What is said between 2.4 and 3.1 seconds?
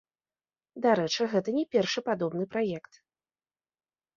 праект.